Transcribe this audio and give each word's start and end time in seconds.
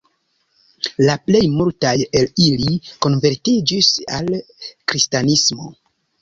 La 1.07 1.15
plej 1.27 1.41
multaj 1.57 1.91
el 2.21 2.25
ili 2.45 2.71
konvertiĝis 3.07 3.91
al 4.17 4.33
kristanismo. 4.65 5.71